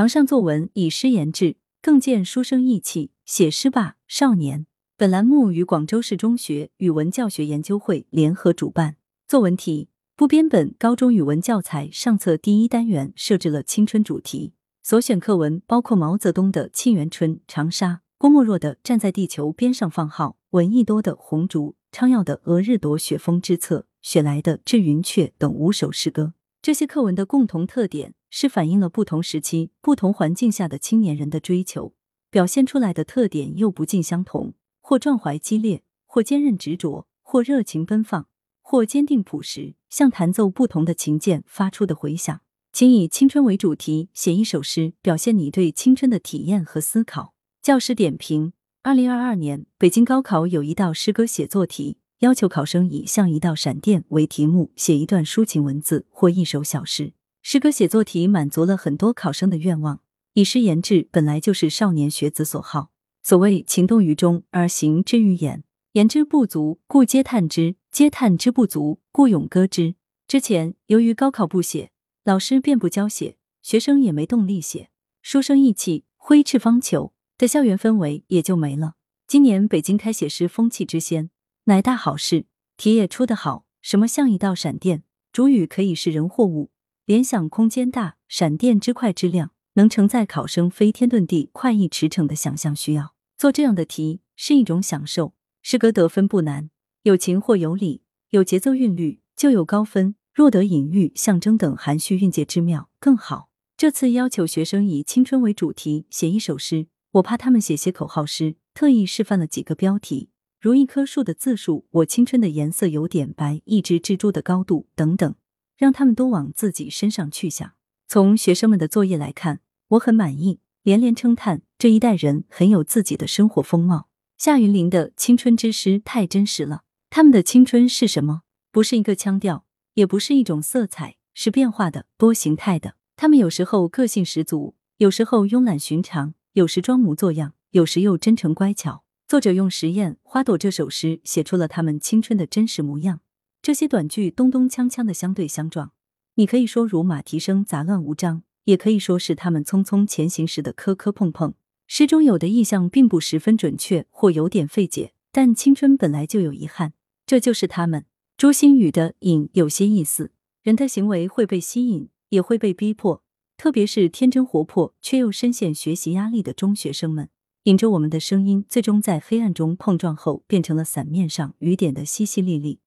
[0.00, 3.10] 堂上作文以诗言志，更见书生意气。
[3.26, 4.64] 写诗吧，少年！
[4.96, 8.96] 本栏目与广州市中学语文教学研究会联合主办。
[9.28, 26.32] 作文题：部编本高中语文教材上册第一单元设置了青春主题，所选课文包括毛泽东的《沁园春》《长沙》，郭沫若的《站在地球边上放号》，闻一多的《红烛》，昌耀的《俄日朵雪峰之侧》，雪莱的《致云雀》等五首诗歌。
[26.62, 28.14] 这些课文的共同特点。
[28.30, 31.94] 是反映了不同时期、不同环境下的青年人的追求，
[32.30, 38.28] 表现出来的特点又不尽相同，或壮怀激烈，或坚韧执着，或热情奔放，
[38.62, 42.40] 或坚定朴实，像弹奏不同的琴键发出的回响。
[42.72, 47.34] 请以青春为主题写一首诗，表现你对青春的体验和思考。
[47.60, 48.52] 教师点评：
[48.82, 57.12] 二零二二年北京高考有一道诗歌写作题，要求考生以“像一道闪电”为题目，写一段抒情文字或一首小诗。
[57.42, 60.00] 诗歌写作题满足了很多考生的愿望。
[60.34, 62.90] 以诗言志本来就是少年学子所好。
[63.22, 69.94] 所谓情动于中而行之于言，言之不足，故嗟叹之；嗟叹之不足，故咏歌之。
[70.28, 71.90] 之前由于高考不写，
[72.24, 78.94] 老师便不教写，学生也没动力写，书生意气、挥斥方遒的校园氛围也就没了。
[79.26, 81.30] 今年北京开写诗风气之先，
[81.64, 82.46] 乃大好事。
[82.76, 85.02] 题也出得好，什么像一道闪电，
[85.32, 86.69] 主语可以是人或物。
[87.10, 93.16] 联想空间大，闪电之快之亮，能承载考生飞天遁地、快意驰骋的想象需要。
[93.36, 95.34] 做这样的题是一种享受。
[95.60, 96.70] 诗歌得分不难，
[97.02, 100.14] 有情或有理，有节奏韵律就有高分。
[100.32, 103.50] 若得隐喻、象征等含蓄蕴藉之妙，更好。
[103.76, 110.30] 这次要求学生以青春为主题写一首诗，我怕他们写些口号诗，特意示范了几个标题，
[110.60, 115.34] 如一棵树的字数，我青春的颜色有点白，一只蜘蛛的高度等等。
[115.80, 117.72] 让他们都往自己身上去想。
[118.06, 124.08] 从学生们的作业来看，我很满意，连连称叹这一代人很有自己的生活风貌。
[124.36, 126.82] 夏云林的青春之诗太真实了。
[127.08, 128.42] 他们的青春是什么？
[128.70, 129.64] 不是一个腔调，
[129.94, 132.96] 也不是一种色彩，是变化的、多形态的。
[133.16, 139.04] 他们有时候个性十足，有时候慵懒寻常，有时装模作样，有时又真诚乖巧。
[139.26, 143.20] 作者用实验《花朵》这首诗写出了他们青春的真实模样。
[143.62, 145.92] 这些短句咚咚锵锵的相对相撞，
[146.36, 151.52] 你可以说如马蹄声杂乱无章，也可以说是他们匆匆前行时的磕磕碰碰。
[151.86, 156.94] 诗中有的意象并不十分准确，或有点费解，但青春本来就有遗憾，
[157.26, 158.06] 这就是他们。
[158.38, 160.32] 朱星宇的引有些意思，
[160.62, 163.22] 人的行为会被吸引，也会被逼迫，
[163.58, 167.28] 特别是天真活泼却又深陷学习压力的中学生们，
[167.64, 172.78] 引着我们的声音，最终在黑暗中碰撞后，变成了伞面上雨点的淅淅沥沥。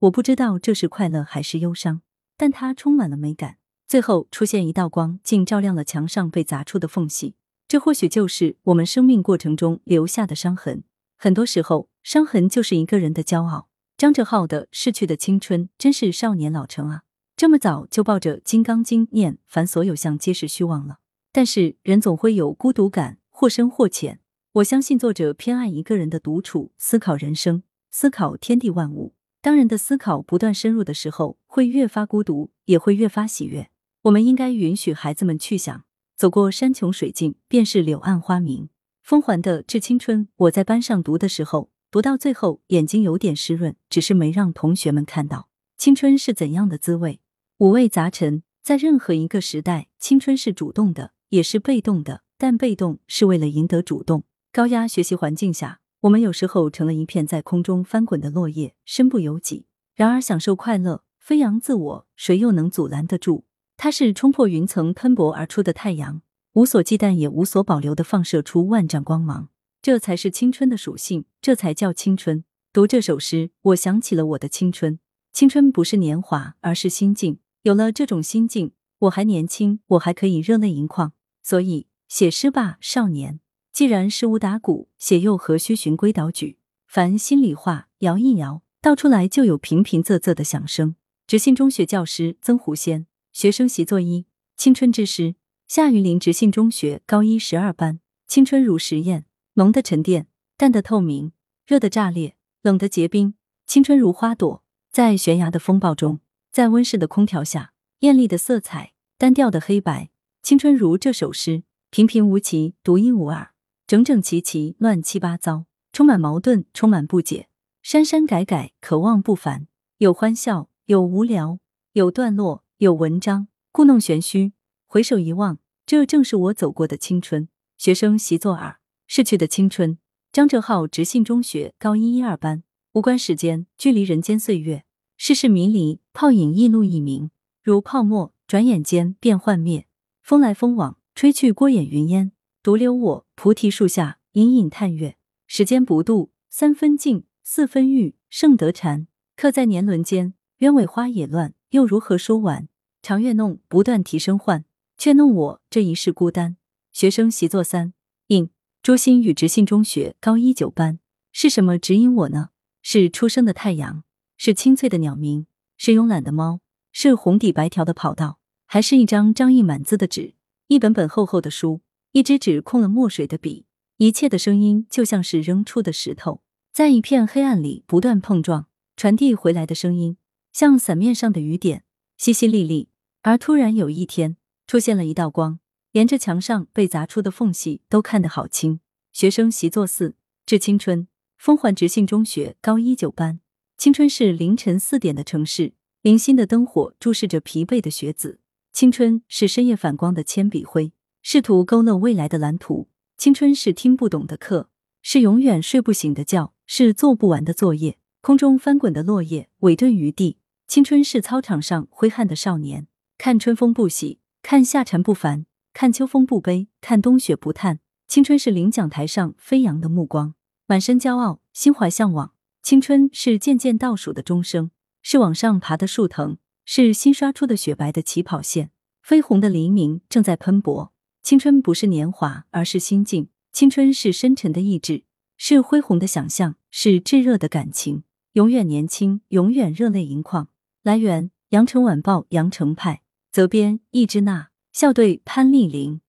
[0.00, 2.00] 我不知道这是快乐还是忧伤，
[2.38, 3.58] 但它充满了美感。
[3.86, 7.34] 最后出现一道光，竟照亮了墙上被砸出的缝隙。
[7.68, 10.84] 这或许就是我们生命过程中留下的伤痕。
[11.18, 13.68] 很多时候，伤痕就是一个人的骄傲。
[13.98, 17.02] 张哲浩的《逝去的青春》真是少年老成啊！
[17.36, 21.00] 这么早就抱着《金刚经》念“凡所有相，皆是虚妄”了。
[21.30, 24.20] 但是人总会有孤独感，或深或浅。
[24.52, 29.14] 我相信作者偏爱一个人的独处，思考人生，思考天地万物。
[29.42, 33.70] 当人的思考不断深入的时候，会越发孤独，也会越发喜悦。
[34.02, 35.84] 我们应该允许孩子们去想，
[36.14, 38.68] 走过山穷水尽，便是柳暗花明。
[39.02, 47.20] 风环的《致青春》，我在班上读的时候，读到最后眼睛有点湿润，只是没让同学们看到青春是怎样的滋味。
[47.58, 54.24] 五味杂陈，在任何一个时代，青春是主动的，也是被动的，但被动是为了赢得主动。
[54.52, 55.79] 高压学习环境下。
[56.02, 59.66] 我们有时候成了一片在空中翻滚的落叶，身不由己。
[59.94, 63.44] 然而，享受快乐、飞扬自我，谁又能阻拦得住？
[63.76, 66.22] 它是冲破云层喷薄而出的太阳，
[66.54, 69.50] 无所忌惮也无所保留的放射出万丈光芒。
[69.82, 72.44] 这才是青春的属性，这才叫青春。
[72.72, 74.98] 读这首诗，我想起了我的青春。
[75.34, 77.40] 青春不是年华，而是心境。
[77.62, 81.12] 有了这种心境，我还年轻，我还可以热泪盈眶。
[81.42, 83.40] 所以，写诗吧，少年。
[83.80, 86.58] 既然是无打鼓，写又何须循规蹈矩？
[86.86, 90.96] 凡心里话，摇一摇，道出来就有平平仄仄的响声。
[91.26, 95.34] 直信中学教师曾狐仙，学生习作一：青春之诗。
[95.66, 98.00] 夏榆林直信中学高一十二班。
[98.26, 99.24] 青春如实验，
[99.54, 100.26] 浓的沉淀，
[100.58, 101.32] 淡的透明，
[101.66, 103.32] 热的炸裂，冷的结冰。
[103.66, 104.62] 青春如花朵，
[104.92, 106.20] 在悬崖的风暴中，
[106.52, 110.10] 在温室的空调下，艳丽的色彩，单调的黑白。
[110.42, 113.49] 青春如这首诗，平平无奇，独一无二。
[113.90, 117.48] 整整齐齐，乱七八糟，充满矛盾，充满不解，
[117.82, 119.66] 删删改改，可望不凡。
[119.98, 121.58] 有欢笑，有无聊，
[121.94, 124.52] 有段落，有文章，故弄玄虚。
[124.86, 127.48] 回首一望，这正是我走过的青春。
[127.76, 128.78] 学生习作二：
[129.08, 129.98] 逝去的青春。
[130.30, 132.62] 张哲浩直信中学高一一二班。
[132.92, 134.84] 无关时间，距离人间岁月，
[135.16, 139.88] 世事迷离，泡影一露亦明，如泡沫，转眼间便幻灭。
[140.22, 142.30] 风来风往，吹去过眼云烟。
[142.62, 145.16] 独留我菩提树下，隐隐叹月。
[145.46, 149.06] 时间不渡，三分静，四分欲，胜得禅。
[149.34, 152.68] 刻在年轮间，鸢尾花也乱，又如何说完？
[153.00, 154.66] 长月弄，不断提升唤，
[154.98, 156.58] 却弄我这一世孤单。
[156.92, 157.94] 学生习作三，
[158.26, 158.50] 应
[158.82, 160.98] 朱心予直信中学高一九班。
[161.32, 162.50] 是什么指引我呢？
[162.82, 164.04] 是初升的太阳，
[164.36, 165.46] 是清脆的鸟鸣，
[165.78, 166.60] 是慵懒的猫，
[166.92, 170.34] 是红底白条的跑道，还是一张张印满字的纸，
[170.66, 171.80] 一本本厚厚的书，
[172.12, 173.66] 一支纸空了墨水的笔？
[173.98, 176.42] 一切的声音就像是扔出的石头，
[176.72, 178.66] 在一片黑暗里不断碰撞，
[178.96, 180.16] 传递回来的声音
[180.52, 181.84] 像伞面上的雨点，
[182.18, 182.88] 淅淅沥沥。
[183.22, 184.36] 而突然有一天，
[184.66, 185.60] 出现了一道光，
[185.92, 188.80] 沿着墙上被砸出的缝隙都看得好清。
[189.12, 191.06] 学生习作四，致青春。
[191.38, 193.40] 丰环直信中学高一九班。
[193.78, 198.40] 青春是凌晨四点的城市，零星的灯火注视着疲惫的学子。
[198.72, 200.92] 青春是深夜反光的铅笔灰，
[201.22, 202.88] 试图勾勒未来的蓝图。
[203.16, 204.70] 青春是听不懂的课，
[205.02, 207.98] 是永远睡不醒的觉，是做不完的作业。
[208.22, 210.38] 空中翻滚的落叶，委顿于地。
[210.66, 212.86] 青春是操场上挥汗的少年，
[213.18, 217.80] 看春风不喜，看夏蝉不烦，看秋风不悲，看冬雪不叹。
[218.06, 220.34] 青春是领奖台上飞扬的目光。
[220.66, 222.32] 满身骄傲，心怀向往。
[222.62, 224.70] 青春是渐渐倒数的钟声，
[225.02, 228.70] 是往上爬的树藤，是新刷出的雪白的起跑线。
[229.06, 230.92] 绯红的黎明正在喷薄。
[231.22, 233.28] 青春不是年华，而是心境。
[233.52, 235.04] 青春是深沉的意志，
[235.36, 238.04] 是恢宏的想象，是炙热的感情。
[238.32, 240.48] 永远年轻，永远热泪盈眶。
[240.82, 246.00] 来源：羊城晚报羊城派，责编：易之娜，校对：潘丽玲。